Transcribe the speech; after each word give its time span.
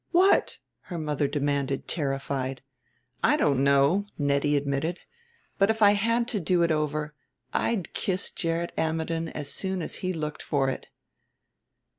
"What?" 0.09 0.57
her 0.85 0.97
mother 0.97 1.27
demanded, 1.27 1.87
terrified. 1.87 2.63
"I 3.23 3.37
don't 3.37 3.63
know," 3.63 4.07
Nettie 4.17 4.57
admitted. 4.57 5.01
"But 5.59 5.69
if 5.69 5.83
I 5.83 5.91
had 5.91 6.23
it 6.23 6.27
to 6.29 6.39
do 6.39 6.63
over 6.63 7.13
I'd 7.53 7.93
kiss 7.93 8.31
Gerrit 8.31 8.71
Ammidon 8.79 9.29
as 9.29 9.53
soon 9.53 9.83
as 9.83 9.97
he 9.97 10.11
looked 10.11 10.41
for 10.41 10.69
it." 10.71 10.87